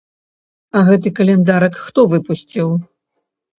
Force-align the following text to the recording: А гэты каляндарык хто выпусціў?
А 0.79 0.81
гэты 0.87 1.07
каляндарык 1.19 1.79
хто 1.85 2.07
выпусціў? 2.17 2.67